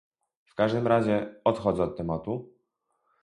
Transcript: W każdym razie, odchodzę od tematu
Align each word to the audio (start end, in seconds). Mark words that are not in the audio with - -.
W 0.45 0.55
każdym 0.55 0.87
razie, 0.87 1.35
odchodzę 1.43 1.83
od 1.83 1.97
tematu 1.97 2.49